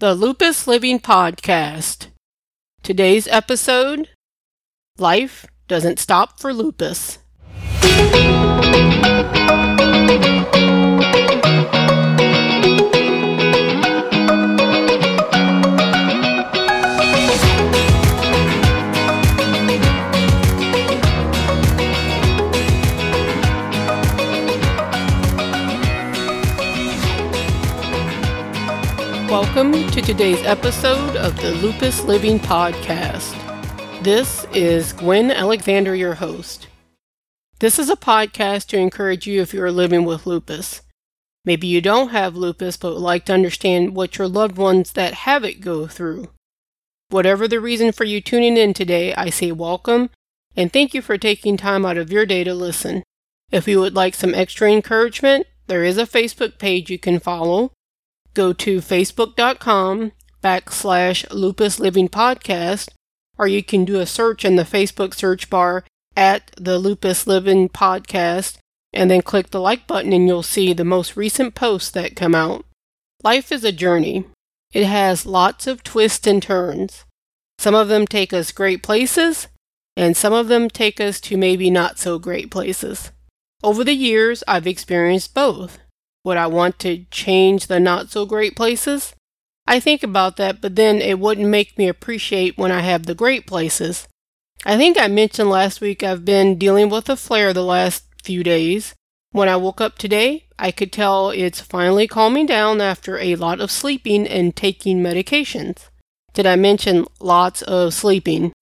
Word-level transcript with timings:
the 0.00 0.14
Lupus 0.14 0.66
Living 0.66 0.98
Podcast. 0.98 2.06
Today's 2.82 3.28
episode 3.28 4.08
Life 4.96 5.44
Doesn't 5.68 5.98
Stop 5.98 6.40
for 6.40 6.54
Lupus. 6.54 7.18
Welcome 29.60 29.90
to 29.90 30.00
today's 30.00 30.42
episode 30.46 31.16
of 31.16 31.36
the 31.36 31.50
Lupus 31.50 32.02
Living 32.04 32.38
Podcast. 32.38 33.34
This 34.02 34.46
is 34.54 34.94
Gwen 34.94 35.30
Alexander, 35.30 35.94
your 35.94 36.14
host. 36.14 36.66
This 37.58 37.78
is 37.78 37.90
a 37.90 37.94
podcast 37.94 38.68
to 38.68 38.78
encourage 38.78 39.26
you 39.26 39.42
if 39.42 39.52
you 39.52 39.62
are 39.62 39.70
living 39.70 40.06
with 40.06 40.26
lupus. 40.26 40.80
Maybe 41.44 41.66
you 41.66 41.82
don't 41.82 42.08
have 42.08 42.36
lupus 42.36 42.78
but 42.78 42.94
would 42.94 43.02
like 43.02 43.26
to 43.26 43.34
understand 43.34 43.94
what 43.94 44.16
your 44.16 44.28
loved 44.28 44.56
ones 44.56 44.92
that 44.92 45.12
have 45.12 45.44
it 45.44 45.60
go 45.60 45.86
through. 45.86 46.30
Whatever 47.10 47.46
the 47.46 47.60
reason 47.60 47.92
for 47.92 48.04
you 48.04 48.22
tuning 48.22 48.56
in 48.56 48.72
today, 48.72 49.12
I 49.12 49.28
say 49.28 49.52
welcome 49.52 50.08
and 50.56 50.72
thank 50.72 50.94
you 50.94 51.02
for 51.02 51.18
taking 51.18 51.58
time 51.58 51.84
out 51.84 51.98
of 51.98 52.10
your 52.10 52.24
day 52.24 52.44
to 52.44 52.54
listen. 52.54 53.02
If 53.50 53.68
you 53.68 53.78
would 53.80 53.94
like 53.94 54.14
some 54.14 54.34
extra 54.34 54.72
encouragement, 54.72 55.46
there 55.66 55.84
is 55.84 55.98
a 55.98 56.06
Facebook 56.06 56.58
page 56.58 56.88
you 56.88 56.98
can 56.98 57.20
follow 57.20 57.72
go 58.34 58.52
to 58.52 58.78
facebook.com 58.78 60.12
backslash 60.42 61.26
lupus 61.30 61.78
living 61.78 62.08
podcast, 62.08 62.88
or 63.38 63.46
you 63.46 63.62
can 63.62 63.84
do 63.84 64.00
a 64.00 64.06
search 64.06 64.44
in 64.44 64.56
the 64.56 64.62
Facebook 64.62 65.14
search 65.14 65.50
bar 65.50 65.84
at 66.16 66.50
the 66.56 66.78
lupus 66.78 67.26
living 67.26 67.68
podcast 67.68 68.58
and 68.92 69.10
then 69.10 69.22
click 69.22 69.50
the 69.50 69.60
like 69.60 69.86
button 69.86 70.12
and 70.12 70.26
you'll 70.26 70.42
see 70.42 70.72
the 70.72 70.84
most 70.84 71.16
recent 71.16 71.54
posts 71.54 71.90
that 71.90 72.16
come 72.16 72.34
out. 72.34 72.64
Life 73.22 73.52
is 73.52 73.64
a 73.64 73.72
journey. 73.72 74.24
It 74.72 74.86
has 74.86 75.26
lots 75.26 75.66
of 75.66 75.82
twists 75.82 76.26
and 76.26 76.42
turns. 76.42 77.04
Some 77.58 77.74
of 77.74 77.88
them 77.88 78.06
take 78.06 78.32
us 78.32 78.52
great 78.52 78.82
places, 78.82 79.48
and 79.96 80.16
some 80.16 80.32
of 80.32 80.48
them 80.48 80.70
take 80.70 81.00
us 81.00 81.20
to 81.22 81.36
maybe 81.36 81.70
not 81.70 81.98
so 81.98 82.18
great 82.18 82.50
places. 82.50 83.10
Over 83.62 83.84
the 83.84 83.92
years, 83.92 84.42
I've 84.48 84.66
experienced 84.66 85.34
both. 85.34 85.78
Would 86.24 86.36
I 86.36 86.46
want 86.46 86.78
to 86.80 87.04
change 87.10 87.66
the 87.66 87.80
not 87.80 88.10
so 88.10 88.26
great 88.26 88.54
places? 88.54 89.14
I 89.66 89.80
think 89.80 90.02
about 90.02 90.36
that, 90.36 90.60
but 90.60 90.76
then 90.76 91.00
it 91.00 91.18
wouldn't 91.18 91.48
make 91.48 91.78
me 91.78 91.88
appreciate 91.88 92.58
when 92.58 92.72
I 92.72 92.80
have 92.80 93.06
the 93.06 93.14
great 93.14 93.46
places. 93.46 94.08
I 94.66 94.76
think 94.76 95.00
I 95.00 95.08
mentioned 95.08 95.48
last 95.48 95.80
week 95.80 96.02
I've 96.02 96.24
been 96.24 96.58
dealing 96.58 96.90
with 96.90 97.08
a 97.08 97.16
flare 97.16 97.52
the 97.52 97.64
last 97.64 98.04
few 98.22 98.42
days. 98.42 98.94
When 99.32 99.48
I 99.48 99.56
woke 99.56 99.80
up 99.80 99.96
today, 99.96 100.46
I 100.58 100.70
could 100.70 100.92
tell 100.92 101.30
it's 101.30 101.60
finally 101.60 102.06
calming 102.06 102.46
down 102.46 102.80
after 102.80 103.18
a 103.18 103.36
lot 103.36 103.60
of 103.60 103.70
sleeping 103.70 104.26
and 104.26 104.54
taking 104.54 105.00
medications. 105.00 105.88
Did 106.34 106.46
I 106.46 106.56
mention 106.56 107.06
lots 107.20 107.62
of 107.62 107.94
sleeping? 107.94 108.52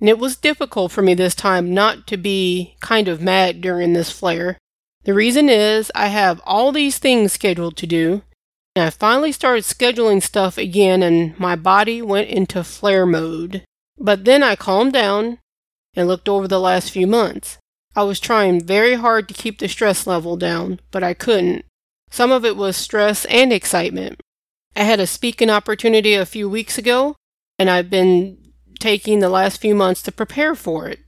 And 0.00 0.08
it 0.08 0.18
was 0.18 0.36
difficult 0.36 0.92
for 0.92 1.02
me 1.02 1.14
this 1.14 1.34
time 1.34 1.74
not 1.74 2.06
to 2.06 2.16
be 2.16 2.76
kind 2.80 3.08
of 3.08 3.20
mad 3.20 3.60
during 3.60 3.94
this 3.94 4.12
flare. 4.12 4.58
The 5.08 5.14
reason 5.14 5.48
is 5.48 5.90
I 5.94 6.08
have 6.08 6.42
all 6.44 6.70
these 6.70 6.98
things 6.98 7.32
scheduled 7.32 7.78
to 7.78 7.86
do, 7.86 8.20
and 8.76 8.84
I 8.84 8.90
finally 8.90 9.32
started 9.32 9.64
scheduling 9.64 10.22
stuff 10.22 10.58
again, 10.58 11.02
and 11.02 11.40
my 11.40 11.56
body 11.56 12.02
went 12.02 12.28
into 12.28 12.62
flare 12.62 13.06
mode. 13.06 13.64
But 13.96 14.26
then 14.26 14.42
I 14.42 14.54
calmed 14.54 14.92
down 14.92 15.38
and 15.94 16.06
looked 16.06 16.28
over 16.28 16.46
the 16.46 16.60
last 16.60 16.90
few 16.90 17.06
months. 17.06 17.56
I 17.96 18.02
was 18.02 18.20
trying 18.20 18.60
very 18.60 18.96
hard 18.96 19.28
to 19.28 19.34
keep 19.34 19.60
the 19.60 19.66
stress 19.66 20.06
level 20.06 20.36
down, 20.36 20.78
but 20.90 21.02
I 21.02 21.14
couldn't. 21.14 21.64
Some 22.10 22.30
of 22.30 22.44
it 22.44 22.54
was 22.54 22.76
stress 22.76 23.24
and 23.24 23.50
excitement. 23.50 24.20
I 24.76 24.82
had 24.82 25.00
a 25.00 25.06
speaking 25.06 25.48
opportunity 25.48 26.12
a 26.12 26.26
few 26.26 26.50
weeks 26.50 26.76
ago, 26.76 27.16
and 27.58 27.70
I've 27.70 27.88
been 27.88 28.52
taking 28.78 29.20
the 29.20 29.30
last 29.30 29.58
few 29.58 29.74
months 29.74 30.02
to 30.02 30.12
prepare 30.12 30.54
for 30.54 30.86
it. 30.86 30.98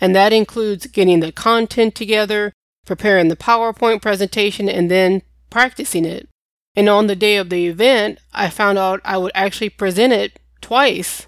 And 0.00 0.16
that 0.16 0.32
includes 0.32 0.86
getting 0.86 1.20
the 1.20 1.30
content 1.30 1.94
together, 1.94 2.54
preparing 2.84 3.28
the 3.28 3.36
PowerPoint 3.36 4.02
presentation, 4.02 4.68
and 4.68 4.90
then 4.90 5.22
practicing 5.50 6.04
it. 6.04 6.28
And 6.76 6.88
on 6.88 7.06
the 7.06 7.16
day 7.16 7.36
of 7.36 7.50
the 7.50 7.66
event, 7.66 8.18
I 8.32 8.50
found 8.50 8.78
out 8.78 9.00
I 9.04 9.16
would 9.16 9.32
actually 9.34 9.70
present 9.70 10.12
it 10.12 10.40
twice. 10.60 11.26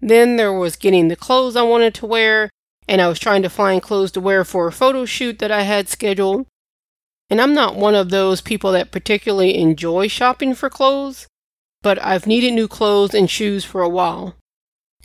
Then 0.00 0.36
there 0.36 0.52
was 0.52 0.76
getting 0.76 1.08
the 1.08 1.16
clothes 1.16 1.56
I 1.56 1.62
wanted 1.62 1.94
to 1.94 2.06
wear, 2.06 2.50
and 2.88 3.00
I 3.00 3.08
was 3.08 3.18
trying 3.18 3.42
to 3.42 3.48
find 3.48 3.80
clothes 3.80 4.12
to 4.12 4.20
wear 4.20 4.44
for 4.44 4.66
a 4.66 4.72
photo 4.72 5.04
shoot 5.04 5.38
that 5.38 5.50
I 5.50 5.62
had 5.62 5.88
scheduled. 5.88 6.46
And 7.30 7.40
I'm 7.40 7.54
not 7.54 7.76
one 7.76 7.94
of 7.94 8.10
those 8.10 8.40
people 8.40 8.72
that 8.72 8.90
particularly 8.90 9.56
enjoy 9.56 10.08
shopping 10.08 10.54
for 10.54 10.68
clothes, 10.68 11.26
but 11.80 11.98
I've 12.02 12.26
needed 12.26 12.52
new 12.52 12.68
clothes 12.68 13.14
and 13.14 13.30
shoes 13.30 13.64
for 13.64 13.80
a 13.80 13.88
while. 13.88 14.34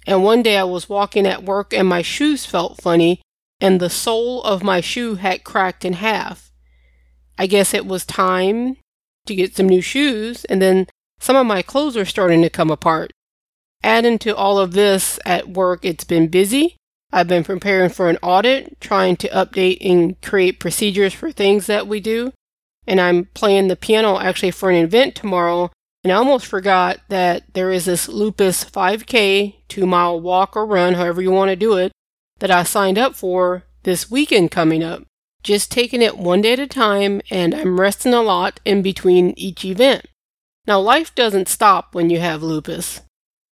And 0.05 0.23
one 0.23 0.41
day 0.41 0.57
I 0.57 0.63
was 0.63 0.89
walking 0.89 1.25
at 1.25 1.43
work 1.43 1.73
and 1.73 1.87
my 1.87 2.01
shoes 2.01 2.45
felt 2.45 2.81
funny, 2.81 3.21
and 3.59 3.79
the 3.79 3.89
sole 3.89 4.41
of 4.43 4.63
my 4.63 4.81
shoe 4.81 5.15
had 5.15 5.43
cracked 5.43 5.83
in 5.83 5.93
half. 5.93 6.51
I 7.37 7.47
guess 7.47 7.73
it 7.73 7.85
was 7.85 8.05
time 8.05 8.77
to 9.25 9.35
get 9.35 9.55
some 9.55 9.69
new 9.69 9.81
shoes, 9.81 10.45
and 10.45 10.61
then 10.61 10.87
some 11.19 11.35
of 11.35 11.45
my 11.45 11.61
clothes 11.61 11.95
were 11.95 12.05
starting 12.05 12.41
to 12.41 12.49
come 12.49 12.71
apart. 12.71 13.11
Adding 13.83 14.19
to 14.19 14.35
all 14.35 14.57
of 14.57 14.73
this 14.73 15.19
at 15.25 15.49
work, 15.49 15.85
it's 15.85 16.03
been 16.03 16.27
busy. 16.27 16.75
I've 17.11 17.27
been 17.27 17.43
preparing 17.43 17.89
for 17.89 18.09
an 18.09 18.17
audit, 18.21 18.79
trying 18.81 19.15
to 19.17 19.29
update 19.29 19.77
and 19.81 20.19
create 20.21 20.59
procedures 20.59 21.13
for 21.13 21.31
things 21.31 21.67
that 21.67 21.87
we 21.87 21.99
do. 21.99 22.33
And 22.85 22.99
I'm 22.99 23.25
playing 23.33 23.67
the 23.67 23.75
piano 23.75 24.19
actually 24.19 24.51
for 24.51 24.69
an 24.69 24.75
event 24.75 25.15
tomorrow. 25.15 25.71
And 26.03 26.11
I 26.11 26.15
almost 26.15 26.45
forgot 26.45 26.99
that 27.09 27.43
there 27.53 27.71
is 27.71 27.85
this 27.85 28.07
Lupus 28.07 28.63
5K, 28.65 29.55
two 29.67 29.85
mile 29.85 30.19
walk 30.19 30.55
or 30.55 30.65
run, 30.65 30.95
however 30.95 31.21
you 31.21 31.31
want 31.31 31.49
to 31.49 31.55
do 31.55 31.73
it, 31.73 31.91
that 32.39 32.51
I 32.51 32.63
signed 32.63 32.97
up 32.97 33.15
for 33.15 33.63
this 33.83 34.11
weekend 34.11 34.51
coming 34.51 34.83
up. 34.83 35.03
Just 35.43 35.71
taking 35.71 36.01
it 36.01 36.17
one 36.17 36.41
day 36.41 36.53
at 36.53 36.59
a 36.59 36.67
time, 36.67 37.21
and 37.29 37.55
I'm 37.55 37.79
resting 37.79 38.13
a 38.13 38.21
lot 38.21 38.59
in 38.65 38.81
between 38.81 39.33
each 39.37 39.63
event. 39.63 40.05
Now, 40.65 40.79
life 40.79 41.15
doesn't 41.15 41.47
stop 41.47 41.95
when 41.95 42.09
you 42.09 42.19
have 42.19 42.43
lupus. 42.43 43.01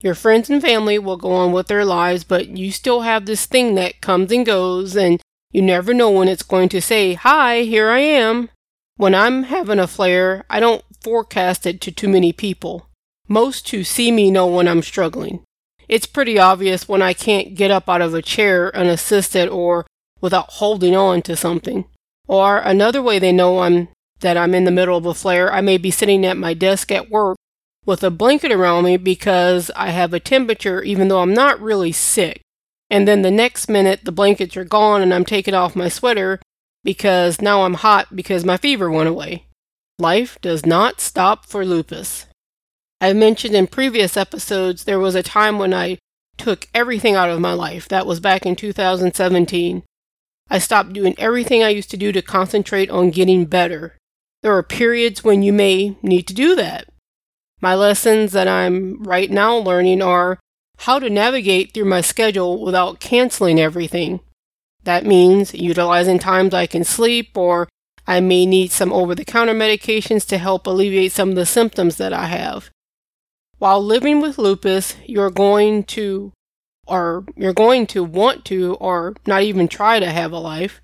Your 0.00 0.14
friends 0.14 0.48
and 0.48 0.62
family 0.62 0.98
will 0.98 1.16
go 1.16 1.32
on 1.32 1.52
with 1.52 1.66
their 1.66 1.84
lives, 1.84 2.24
but 2.24 2.48
you 2.48 2.70
still 2.70 3.00
have 3.00 3.26
this 3.26 3.46
thing 3.46 3.74
that 3.74 4.00
comes 4.00 4.30
and 4.30 4.46
goes, 4.46 4.96
and 4.96 5.20
you 5.50 5.62
never 5.62 5.92
know 5.92 6.10
when 6.10 6.28
it's 6.28 6.44
going 6.44 6.68
to 6.70 6.80
say, 6.80 7.14
Hi, 7.14 7.62
here 7.62 7.90
I 7.90 7.98
am. 7.98 8.50
When 8.96 9.14
I'm 9.14 9.44
having 9.44 9.80
a 9.80 9.86
flare, 9.86 10.44
I 10.48 10.60
don't 10.60 10.84
forecast 11.02 11.66
it 11.66 11.80
to 11.80 11.90
too 11.90 12.08
many 12.08 12.32
people. 12.32 12.86
Most 13.26 13.68
who 13.70 13.82
see 13.82 14.12
me 14.12 14.30
know 14.30 14.46
when 14.46 14.68
I'm 14.68 14.82
struggling 14.82 15.44
it's 15.90 16.06
pretty 16.06 16.38
obvious 16.38 16.88
when 16.88 17.02
I 17.02 17.12
can't 17.12 17.56
get 17.56 17.72
up 17.72 17.88
out 17.88 18.00
of 18.00 18.14
a 18.14 18.22
chair 18.22 18.74
unassisted 18.76 19.48
or 19.48 19.84
without 20.20 20.48
holding 20.52 20.94
on 20.94 21.20
to 21.22 21.34
something. 21.34 21.84
Or 22.28 22.58
another 22.58 23.02
way 23.02 23.18
they 23.18 23.32
know 23.32 23.58
I'm 23.58 23.88
that 24.20 24.36
I'm 24.36 24.54
in 24.54 24.64
the 24.64 24.70
middle 24.70 24.96
of 24.96 25.06
a 25.06 25.14
flare, 25.14 25.52
I 25.52 25.60
may 25.60 25.78
be 25.78 25.90
sitting 25.90 26.24
at 26.24 26.36
my 26.36 26.54
desk 26.54 26.92
at 26.92 27.10
work 27.10 27.36
with 27.84 28.04
a 28.04 28.10
blanket 28.10 28.52
around 28.52 28.84
me 28.84 28.98
because 28.98 29.70
I 29.74 29.88
have 29.90 30.14
a 30.14 30.20
temperature 30.20 30.80
even 30.82 31.08
though 31.08 31.22
I'm 31.22 31.34
not 31.34 31.60
really 31.60 31.90
sick. 31.90 32.40
And 32.88 33.08
then 33.08 33.22
the 33.22 33.30
next 33.32 33.68
minute 33.68 34.04
the 34.04 34.12
blankets 34.12 34.56
are 34.56 34.64
gone 34.64 35.02
and 35.02 35.12
I'm 35.12 35.24
taking 35.24 35.54
off 35.54 35.74
my 35.74 35.88
sweater 35.88 36.38
because 36.84 37.40
now 37.40 37.64
I'm 37.64 37.74
hot 37.74 38.14
because 38.14 38.44
my 38.44 38.56
fever 38.56 38.88
went 38.90 39.08
away. 39.08 39.46
Life 39.98 40.38
does 40.40 40.64
not 40.64 41.00
stop 41.00 41.46
for 41.46 41.64
lupus. 41.64 42.26
I 43.00 43.12
mentioned 43.14 43.54
in 43.54 43.66
previous 43.66 44.16
episodes 44.16 44.84
there 44.84 44.98
was 44.98 45.14
a 45.14 45.22
time 45.22 45.58
when 45.58 45.72
I 45.72 45.98
took 46.36 46.68
everything 46.74 47.14
out 47.14 47.30
of 47.30 47.40
my 47.40 47.54
life. 47.54 47.88
That 47.88 48.06
was 48.06 48.20
back 48.20 48.44
in 48.44 48.56
2017. 48.56 49.82
I 50.50 50.58
stopped 50.58 50.92
doing 50.92 51.14
everything 51.18 51.62
I 51.62 51.68
used 51.68 51.90
to 51.90 51.96
do 51.96 52.12
to 52.12 52.22
concentrate 52.22 52.90
on 52.90 53.10
getting 53.10 53.46
better. 53.46 53.96
There 54.42 54.56
are 54.56 54.62
periods 54.62 55.24
when 55.24 55.42
you 55.42 55.52
may 55.52 55.96
need 56.02 56.26
to 56.28 56.34
do 56.34 56.54
that. 56.56 56.88
My 57.60 57.74
lessons 57.74 58.32
that 58.32 58.48
I'm 58.48 59.02
right 59.02 59.30
now 59.30 59.56
learning 59.56 60.02
are 60.02 60.38
how 60.78 60.98
to 60.98 61.10
navigate 61.10 61.72
through 61.72 61.84
my 61.84 62.00
schedule 62.00 62.62
without 62.62 63.00
canceling 63.00 63.60
everything. 63.60 64.20
That 64.84 65.04
means 65.04 65.54
utilizing 65.54 66.18
times 66.18 66.54
I 66.54 66.66
can 66.66 66.84
sleep, 66.84 67.36
or 67.36 67.68
I 68.06 68.20
may 68.20 68.46
need 68.46 68.72
some 68.72 68.92
over 68.92 69.14
the 69.14 69.26
counter 69.26 69.52
medications 69.52 70.26
to 70.28 70.38
help 70.38 70.66
alleviate 70.66 71.12
some 71.12 71.30
of 71.30 71.34
the 71.34 71.44
symptoms 71.44 71.96
that 71.96 72.14
I 72.14 72.26
have. 72.26 72.70
While 73.60 73.84
living 73.84 74.22
with 74.22 74.38
lupus, 74.38 74.96
you're 75.04 75.30
going 75.30 75.84
to 75.84 76.32
or 76.86 77.26
you're 77.36 77.52
going 77.52 77.86
to 77.88 78.02
want 78.02 78.46
to 78.46 78.74
or 78.80 79.14
not 79.26 79.42
even 79.42 79.68
try 79.68 80.00
to 80.00 80.10
have 80.10 80.32
a 80.32 80.38
life. 80.38 80.80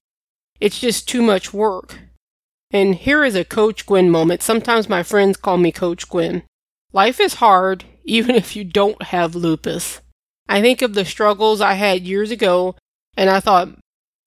It's 0.61 0.79
just 0.79 1.09
too 1.09 1.23
much 1.23 1.55
work. 1.55 1.99
And 2.71 2.95
here 2.95 3.25
is 3.25 3.35
a 3.35 3.47
Coach 3.47 3.87
Gwen 3.87 4.11
moment. 4.11 4.43
Sometimes 4.43 4.91
my 4.91 5.03
friends 5.03 5.39
call 5.39 5.57
me 5.57 5.73
Coach 5.73 6.07
Gwen. 6.07 6.43
Life 6.93 7.19
is 7.19 7.35
hard, 7.37 7.87
even 8.05 8.35
if 8.35 8.55
you 8.55 8.63
don't 8.63 9.05
have 9.05 9.35
lupus. 9.35 10.03
I 10.47 10.61
think 10.61 10.83
of 10.83 10.93
the 10.93 11.07
struggles 11.07 11.63
I 11.63 11.75
had 11.75 12.07
years 12.07 12.31
ago, 12.31 12.77
and 13.17 13.31
I 13.31 13.41
thought 13.41 13.71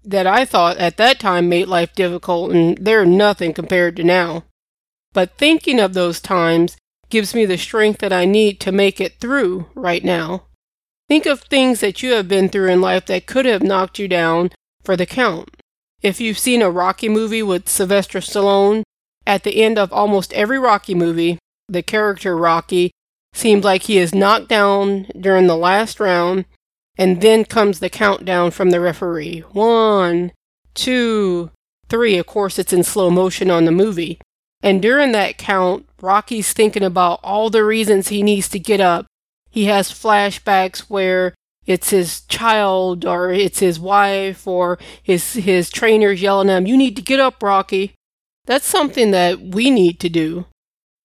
that 0.03 0.25
I 0.25 0.43
thought 0.43 0.77
at 0.77 0.97
that 0.97 1.19
time 1.19 1.49
made 1.49 1.67
life 1.67 1.93
difficult, 1.93 2.51
and 2.51 2.79
they're 2.79 3.05
nothing 3.05 3.53
compared 3.53 3.95
to 3.97 4.03
now. 4.03 4.45
But 5.13 5.37
thinking 5.37 5.79
of 5.79 5.93
those 5.93 6.19
times 6.19 6.77
gives 7.09 7.33
me 7.33 7.45
the 7.45 7.57
strength 7.57 7.99
that 7.99 8.13
I 8.13 8.25
need 8.25 8.59
to 8.61 8.71
make 8.71 9.01
it 9.01 9.19
through 9.19 9.67
right 9.75 10.03
now. 10.03 10.43
Think 11.07 11.25
of 11.25 11.41
things 11.41 11.79
that 11.79 12.03
you 12.03 12.11
have 12.13 12.27
been 12.27 12.49
through 12.49 12.69
in 12.69 12.81
life 12.81 13.05
that 13.07 13.25
could 13.25 13.45
have 13.45 13.63
knocked 13.63 13.97
you 13.97 14.07
down 14.07 14.51
for 14.83 14.95
the 14.95 15.05
count. 15.05 15.49
If 16.01 16.21
you've 16.21 16.39
seen 16.39 16.61
a 16.61 16.69
Rocky 16.69 17.09
movie 17.09 17.43
with 17.43 17.67
Sylvester 17.67 18.19
Stallone, 18.19 18.83
at 19.25 19.43
the 19.43 19.61
end 19.61 19.77
of 19.77 19.91
almost 19.91 20.33
every 20.33 20.59
Rocky 20.59 20.95
movie, 20.95 21.39
the 21.67 21.83
character 21.83 22.37
Rocky 22.37 22.91
seems 23.33 23.63
like 23.63 23.83
he 23.83 23.97
is 23.97 24.15
knocked 24.15 24.47
down 24.47 25.07
during 25.19 25.47
the 25.47 25.57
last 25.57 25.99
round, 25.99 26.45
and 26.97 27.21
then 27.21 27.45
comes 27.45 27.79
the 27.79 27.89
countdown 27.89 28.51
from 28.51 28.71
the 28.71 28.79
referee. 28.79 29.41
One, 29.51 30.31
two, 30.73 31.51
three. 31.89 32.17
Of 32.17 32.25
course, 32.25 32.57
it's 32.59 32.73
in 32.73 32.83
slow 32.83 33.09
motion 33.09 33.51
on 33.51 33.65
the 33.65 33.71
movie. 33.71 34.19
And 34.61 34.81
during 34.81 35.11
that 35.13 35.37
count, 35.37 35.87
Rocky's 36.01 36.53
thinking 36.53 36.83
about 36.83 37.19
all 37.23 37.49
the 37.49 37.63
reasons 37.63 38.07
he 38.09 38.23
needs 38.23 38.49
to 38.49 38.59
get 38.59 38.81
up. 38.81 39.05
He 39.49 39.65
has 39.65 39.91
flashbacks 39.91 40.81
where 40.81 41.33
it's 41.65 41.91
his 41.91 42.21
child 42.21 43.05
or 43.05 43.31
it's 43.31 43.59
his 43.59 43.79
wife 43.79 44.47
or 44.47 44.77
his 45.01 45.33
his 45.33 45.69
trainers 45.69 46.21
yelling 46.21 46.49
at 46.49 46.57
him, 46.57 46.67
"You 46.67 46.77
need 46.77 46.95
to 46.95 47.01
get 47.01 47.19
up, 47.19 47.41
Rocky." 47.41 47.93
That's 48.45 48.65
something 48.65 49.11
that 49.11 49.39
we 49.39 49.69
need 49.69 49.99
to 49.99 50.09
do. 50.09 50.45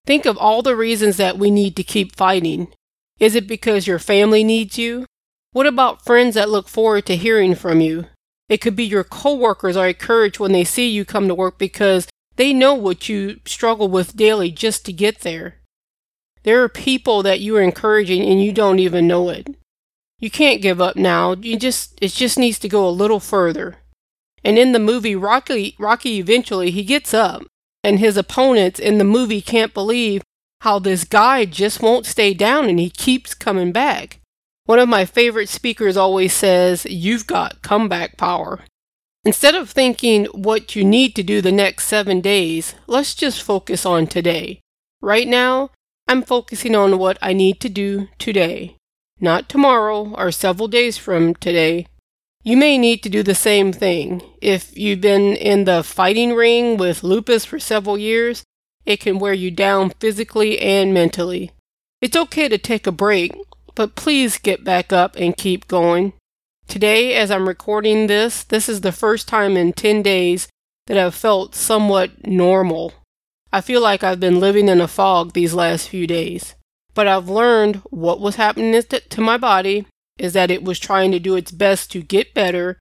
Think 0.06 0.26
of 0.26 0.36
all 0.36 0.62
the 0.62 0.76
reasons 0.76 1.16
that 1.18 1.38
we 1.38 1.50
need 1.50 1.76
to 1.76 1.82
keep 1.82 2.16
fighting. 2.16 2.68
Is 3.20 3.34
it 3.34 3.46
because 3.46 3.86
your 3.86 3.98
family 3.98 4.42
needs 4.42 4.78
you? 4.78 5.06
What 5.52 5.66
about 5.66 6.04
friends 6.04 6.34
that 6.34 6.50
look 6.50 6.68
forward 6.68 7.06
to 7.06 7.16
hearing 7.16 7.54
from 7.54 7.80
you? 7.80 8.06
It 8.48 8.60
could 8.60 8.76
be 8.76 8.84
your 8.84 9.04
coworkers 9.04 9.76
are 9.76 9.88
encouraged 9.88 10.38
when 10.38 10.52
they 10.52 10.64
see 10.64 10.88
you 10.88 11.04
come 11.04 11.28
to 11.28 11.34
work 11.34 11.58
because 11.58 12.08
they 12.36 12.52
know 12.52 12.74
what 12.74 13.08
you 13.08 13.40
struggle 13.44 13.88
with 13.88 14.16
daily 14.16 14.50
just 14.50 14.84
to 14.86 14.92
get 14.92 15.20
there. 15.20 15.56
There 16.42 16.62
are 16.62 16.68
people 16.68 17.22
that 17.22 17.40
you 17.40 17.56
are 17.56 17.62
encouraging 17.62 18.22
and 18.22 18.42
you 18.42 18.52
don't 18.52 18.78
even 18.78 19.06
know 19.06 19.28
it. 19.30 19.56
You 20.18 20.30
can't 20.30 20.62
give 20.62 20.80
up 20.80 20.96
now. 20.96 21.34
You 21.34 21.58
just 21.58 21.98
it 22.00 22.12
just 22.12 22.38
needs 22.38 22.58
to 22.60 22.68
go 22.68 22.88
a 22.88 22.90
little 22.90 23.20
further. 23.20 23.76
And 24.42 24.58
in 24.58 24.72
the 24.72 24.78
movie 24.78 25.16
Rocky 25.16 25.74
Rocky 25.78 26.18
eventually 26.18 26.70
he 26.70 26.84
gets 26.84 27.14
up 27.14 27.44
and 27.82 27.98
his 27.98 28.16
opponents 28.16 28.78
in 28.78 28.98
the 28.98 29.04
movie 29.04 29.40
can't 29.40 29.74
believe 29.74 30.22
how 30.62 30.78
this 30.78 31.04
guy 31.04 31.44
just 31.44 31.82
won't 31.82 32.06
stay 32.06 32.32
down 32.32 32.68
and 32.68 32.78
he 32.78 32.88
keeps 32.88 33.34
coming 33.34 33.70
back. 33.72 34.20
One 34.64 34.78
of 34.78 34.88
my 34.88 35.04
favorite 35.04 35.50
speakers 35.50 35.94
always 35.94 36.32
says, 36.32 36.86
You've 36.86 37.26
got 37.26 37.60
comeback 37.60 38.16
power. 38.16 38.60
Instead 39.24 39.54
of 39.54 39.70
thinking 39.70 40.26
what 40.26 40.76
you 40.76 40.84
need 40.84 41.14
to 41.16 41.22
do 41.22 41.40
the 41.40 41.52
next 41.52 41.86
seven 41.86 42.20
days, 42.20 42.74
let's 42.86 43.14
just 43.14 43.42
focus 43.42 43.86
on 43.86 44.06
today. 44.06 44.60
Right 45.00 45.26
now, 45.26 45.70
I'm 46.06 46.22
focusing 46.22 46.74
on 46.74 46.98
what 46.98 47.18
I 47.22 47.32
need 47.32 47.60
to 47.60 47.68
do 47.68 48.08
today, 48.18 48.76
not 49.20 49.48
tomorrow 49.48 50.14
or 50.14 50.30
several 50.30 50.68
days 50.68 50.98
from 50.98 51.34
today, 51.34 51.86
you 52.46 52.58
may 52.58 52.76
need 52.76 53.02
to 53.02 53.08
do 53.08 53.22
the 53.22 53.34
same 53.34 53.72
thing. 53.72 54.20
If 54.42 54.76
you've 54.76 55.00
been 55.00 55.34
in 55.34 55.64
the 55.64 55.82
fighting 55.82 56.34
ring 56.34 56.76
with 56.76 57.02
lupus 57.02 57.46
for 57.46 57.58
several 57.58 57.96
years, 57.96 58.44
it 58.84 59.00
can 59.00 59.18
wear 59.18 59.32
you 59.32 59.50
down 59.50 59.92
physically 59.98 60.60
and 60.60 60.92
mentally. 60.92 61.52
It's 62.02 62.16
okay 62.16 62.48
to 62.48 62.58
take 62.58 62.86
a 62.86 62.92
break, 62.92 63.34
but 63.74 63.94
please 63.94 64.36
get 64.36 64.62
back 64.62 64.92
up 64.92 65.16
and 65.16 65.34
keep 65.34 65.66
going. 65.68 66.12
Today, 66.68 67.14
as 67.14 67.30
I'm 67.30 67.46
recording 67.46 68.06
this, 68.06 68.42
this 68.42 68.68
is 68.68 68.80
the 68.80 68.92
first 68.92 69.28
time 69.28 69.56
in 69.56 69.72
10 69.72 70.02
days 70.02 70.48
that 70.86 70.98
I've 70.98 71.14
felt 71.14 71.54
somewhat 71.54 72.26
normal. 72.26 72.92
I 73.52 73.60
feel 73.60 73.80
like 73.80 74.02
I've 74.02 74.20
been 74.20 74.40
living 74.40 74.68
in 74.68 74.80
a 74.80 74.88
fog 74.88 75.32
these 75.32 75.54
last 75.54 75.88
few 75.88 76.06
days. 76.06 76.54
But 76.94 77.06
I've 77.06 77.28
learned 77.28 77.76
what 77.90 78.20
was 78.20 78.36
happening 78.36 78.80
to 78.82 79.20
my 79.20 79.36
body 79.36 79.86
is 80.18 80.32
that 80.32 80.50
it 80.50 80.64
was 80.64 80.78
trying 80.78 81.12
to 81.12 81.18
do 81.18 81.36
its 81.36 81.50
best 81.50 81.90
to 81.92 82.02
get 82.02 82.34
better, 82.34 82.78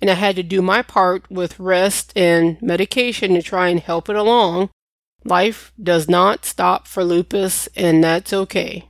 and 0.00 0.10
I 0.10 0.14
had 0.14 0.36
to 0.36 0.42
do 0.42 0.60
my 0.60 0.82
part 0.82 1.30
with 1.30 1.58
rest 1.58 2.12
and 2.16 2.60
medication 2.60 3.34
to 3.34 3.42
try 3.42 3.68
and 3.68 3.80
help 3.80 4.08
it 4.08 4.16
along. 4.16 4.70
Life 5.24 5.72
does 5.82 6.08
not 6.08 6.44
stop 6.44 6.86
for 6.86 7.02
lupus, 7.02 7.68
and 7.74 8.04
that's 8.04 8.32
okay. 8.32 8.88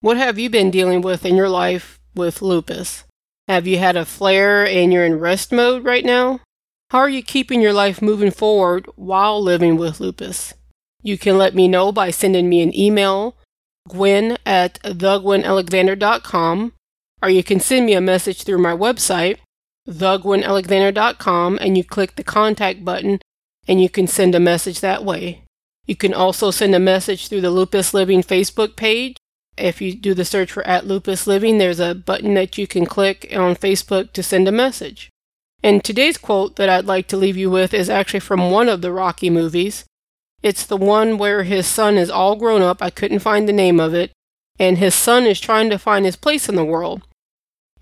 What 0.00 0.16
have 0.16 0.38
you 0.38 0.50
been 0.50 0.70
dealing 0.70 1.00
with 1.00 1.24
in 1.24 1.36
your 1.36 1.48
life 1.48 2.00
with 2.14 2.42
lupus? 2.42 3.04
Have 3.48 3.66
you 3.66 3.78
had 3.78 3.96
a 3.96 4.04
flare 4.04 4.66
and 4.66 4.92
you're 4.92 5.04
in 5.04 5.20
rest 5.20 5.52
mode 5.52 5.84
right 5.84 6.04
now? 6.04 6.40
How 6.90 6.98
are 6.98 7.08
you 7.08 7.22
keeping 7.22 7.60
your 7.60 7.72
life 7.72 8.02
moving 8.02 8.30
forward 8.30 8.86
while 8.96 9.40
living 9.42 9.76
with 9.76 10.00
lupus? 10.00 10.52
You 11.02 11.16
can 11.16 11.38
let 11.38 11.54
me 11.54 11.68
know 11.68 11.92
by 11.92 12.10
sending 12.10 12.48
me 12.48 12.60
an 12.60 12.76
email, 12.76 13.36
gwen 13.88 14.36
at 14.44 14.82
thegwenalexander.com, 14.82 16.72
or 17.22 17.28
you 17.28 17.44
can 17.44 17.60
send 17.60 17.86
me 17.86 17.94
a 17.94 18.00
message 18.00 18.42
through 18.42 18.58
my 18.58 18.72
website, 18.72 19.38
thegwenalexander.com, 19.88 21.58
and 21.60 21.78
you 21.78 21.84
click 21.84 22.16
the 22.16 22.24
contact 22.24 22.84
button 22.84 23.20
and 23.68 23.80
you 23.80 23.88
can 23.88 24.06
send 24.06 24.34
a 24.34 24.40
message 24.40 24.80
that 24.80 25.04
way. 25.04 25.42
You 25.86 25.94
can 25.94 26.12
also 26.12 26.50
send 26.50 26.74
a 26.74 26.80
message 26.80 27.28
through 27.28 27.42
the 27.42 27.50
Lupus 27.50 27.94
Living 27.94 28.22
Facebook 28.22 28.74
page. 28.74 29.16
If 29.56 29.80
you 29.80 29.94
do 29.94 30.14
the 30.14 30.24
search 30.24 30.52
for 30.52 30.66
at 30.66 30.86
Lupus 30.86 31.26
Living, 31.26 31.58
there's 31.58 31.80
a 31.80 31.94
button 31.94 32.34
that 32.34 32.58
you 32.58 32.66
can 32.66 32.86
click 32.86 33.28
on 33.32 33.56
Facebook 33.56 34.12
to 34.12 34.22
send 34.22 34.46
a 34.48 34.52
message. 34.52 35.10
And 35.62 35.82
today's 35.82 36.18
quote 36.18 36.56
that 36.56 36.68
I'd 36.68 36.84
like 36.84 37.08
to 37.08 37.16
leave 37.16 37.36
you 37.36 37.50
with 37.50 37.72
is 37.72 37.88
actually 37.88 38.20
from 38.20 38.50
one 38.50 38.68
of 38.68 38.82
the 38.82 38.92
Rocky 38.92 39.30
movies. 39.30 39.84
It's 40.42 40.66
the 40.66 40.76
one 40.76 41.18
where 41.18 41.44
his 41.44 41.66
son 41.66 41.96
is 41.96 42.10
all 42.10 42.36
grown 42.36 42.62
up. 42.62 42.82
I 42.82 42.90
couldn't 42.90 43.20
find 43.20 43.48
the 43.48 43.52
name 43.52 43.80
of 43.80 43.94
it 43.94 44.12
and 44.58 44.78
his 44.78 44.94
son 44.94 45.24
is 45.24 45.40
trying 45.40 45.70
to 45.70 45.78
find 45.78 46.04
his 46.04 46.16
place 46.16 46.48
in 46.48 46.56
the 46.56 46.64
world. 46.64 47.02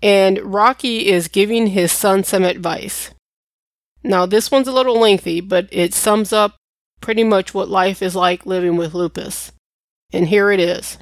And 0.01 0.39
Rocky 0.39 1.07
is 1.07 1.27
giving 1.27 1.67
his 1.67 1.91
son 1.91 2.23
some 2.23 2.43
advice. 2.43 3.11
Now, 4.03 4.25
this 4.25 4.51
one's 4.51 4.67
a 4.67 4.73
little 4.73 4.99
lengthy, 4.99 5.41
but 5.41 5.67
it 5.71 5.93
sums 5.93 6.31
up 6.31 6.55
pretty 7.01 7.23
much 7.23 7.53
what 7.53 7.69
life 7.69 8.01
is 8.01 8.15
like 8.15 8.45
living 8.45 8.77
with 8.77 8.93
lupus. 8.93 9.51
And 10.11 10.27
here 10.27 10.51
it 10.51 10.59
is 10.59 10.97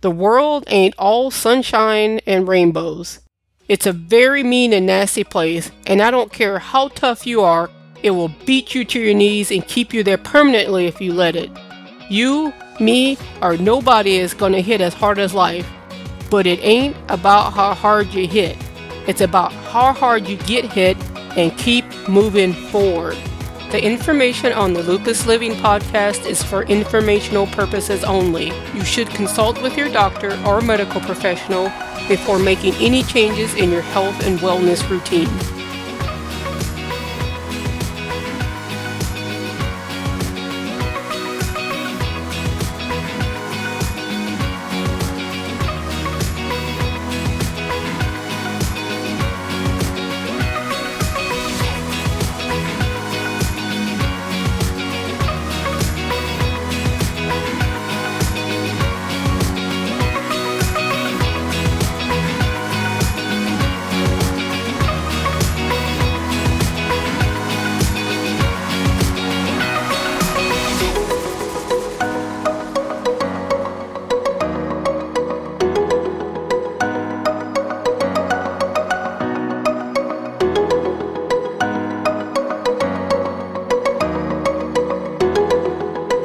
The 0.00 0.10
world 0.12 0.62
ain't 0.68 0.94
all 0.96 1.32
sunshine 1.32 2.20
and 2.24 2.46
rainbows. 2.46 3.18
It's 3.66 3.84
a 3.84 3.92
very 3.92 4.44
mean 4.44 4.72
and 4.72 4.86
nasty 4.86 5.24
place, 5.24 5.72
and 5.88 6.00
I 6.00 6.12
don't 6.12 6.32
care 6.32 6.60
how 6.60 6.86
tough 6.86 7.26
you 7.26 7.40
are, 7.40 7.68
it 8.04 8.12
will 8.12 8.30
beat 8.46 8.76
you 8.76 8.84
to 8.84 9.00
your 9.00 9.14
knees 9.14 9.50
and 9.50 9.66
keep 9.66 9.92
you 9.92 10.04
there 10.04 10.16
permanently 10.16 10.86
if 10.86 11.00
you 11.00 11.12
let 11.12 11.34
it. 11.34 11.50
You 12.08 12.54
me, 12.78 13.18
or 13.42 13.56
nobody 13.56 14.18
is 14.18 14.34
going 14.34 14.52
to 14.52 14.62
hit 14.62 14.80
as 14.80 14.94
hard 14.94 15.18
as 15.18 15.34
life. 15.34 15.68
But 16.30 16.46
it 16.46 16.60
ain't 16.62 16.96
about 17.08 17.52
how 17.54 17.74
hard 17.74 18.14
you 18.14 18.28
hit. 18.28 18.56
It's 19.08 19.20
about 19.20 19.52
how 19.52 19.92
hard 19.92 20.28
you 20.28 20.36
get 20.36 20.64
hit 20.64 20.96
and 21.36 21.56
keep 21.58 21.84
moving 22.08 22.52
forward. 22.52 23.16
The 23.70 23.84
information 23.84 24.54
on 24.54 24.72
the 24.72 24.82
Lupus 24.82 25.26
Living 25.26 25.52
podcast 25.52 26.24
is 26.24 26.42
for 26.42 26.62
informational 26.62 27.46
purposes 27.48 28.02
only. 28.02 28.46
You 28.72 28.82
should 28.82 29.10
consult 29.10 29.60
with 29.60 29.76
your 29.76 29.90
doctor 29.90 30.42
or 30.46 30.62
medical 30.62 31.02
professional 31.02 31.64
before 32.08 32.38
making 32.38 32.72
any 32.76 33.02
changes 33.02 33.52
in 33.56 33.70
your 33.70 33.82
health 33.82 34.24
and 34.24 34.38
wellness 34.38 34.88
routine. 34.88 35.28